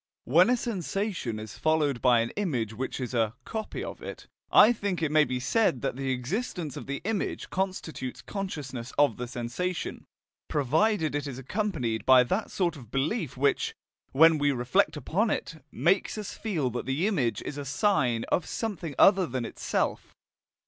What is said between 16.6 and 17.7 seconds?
that the image is a